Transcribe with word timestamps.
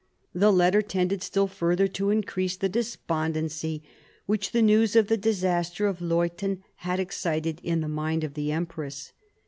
The 0.33 0.51
letter 0.51 0.81
tended 0.81 1.21
still 1.21 1.45
further 1.45 1.87
to 1.89 2.09
increase 2.09 2.57
the 2.57 2.67
despondency 2.67 3.83
which 4.25 4.51
the 4.51 4.63
news 4.63 4.95
of 4.95 5.09
the 5.09 5.15
disaster 5.15 5.85
of 5.85 6.01
Leuthen 6.01 6.63
had 6.77 6.99
excited 6.99 7.61
in 7.63 7.81
the 7.81 7.87
mind 7.87 8.23
of 8.23 8.33
the 8.33 8.51
empress. 8.51 9.13